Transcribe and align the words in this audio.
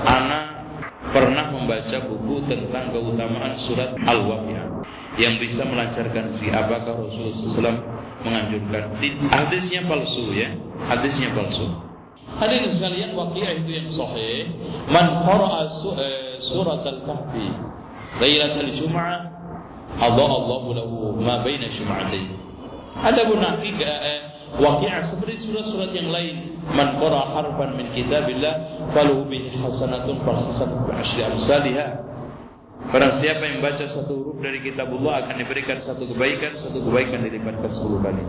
Ana 0.00 0.40
pernah 1.12 1.52
membaca 1.52 1.98
buku 2.08 2.48
tentang 2.48 2.94
keutamaan 2.96 3.60
surat 3.68 3.92
Al-Waqiah 4.00 4.66
yang 5.20 5.36
bisa 5.36 5.68
melancarkan 5.68 6.32
si 6.32 6.48
apakah 6.48 6.96
Rasulullah 6.96 7.36
SAW 7.36 7.78
menganjurkan. 8.24 8.96
Hadisnya 9.28 9.84
palsu 9.84 10.32
ya 10.32 10.56
hadisnya 10.88 11.36
palsu. 11.36 11.68
Hadirin 12.32 12.72
sekalian 12.72 13.12
waqiah 13.12 13.60
itu 13.60 13.70
yang 13.76 13.88
sahih. 13.92 14.48
Man 14.88 15.28
qara'a 15.28 15.68
eh, 16.00 16.40
surat 16.40 16.80
al-kahfi 16.80 17.48
lailatul 18.16 18.72
jum'ah 18.72 19.20
Allah 20.00 20.30
Allah 20.32 20.60
lahu 20.80 21.20
ma 21.20 21.44
baina 21.44 21.68
jum'atayn. 21.68 22.32
Ada 22.96 23.28
pun 23.28 23.36
hakikat 23.36 23.84
eh, 24.00 24.20
waqiah 24.56 25.04
seperti 25.12 25.44
surat-surat 25.44 25.92
yang 25.92 26.08
lain 26.08 26.51
man 26.70 27.02
qara 27.02 27.34
harfan 27.34 27.74
min 27.74 27.90
kitabillah 27.90 28.86
falahu 28.94 29.26
bihi 29.26 29.58
hasanatun 29.58 30.22
fal 30.22 30.38
hasanatu 30.46 30.90
asyri 30.94 31.22
amsalihha 31.26 32.12
Barang 32.82 33.22
siapa 33.22 33.46
yang 33.46 33.62
baca 33.62 33.86
satu 33.94 34.10
huruf 34.10 34.42
dari 34.42 34.58
kitabullah 34.58 35.22
akan 35.22 35.38
diberikan 35.38 35.78
satu 35.86 36.02
kebaikan, 36.02 36.58
satu 36.58 36.82
kebaikan 36.82 37.22
dilipatkan 37.22 37.70
sepuluh 37.78 38.02
kali. 38.02 38.26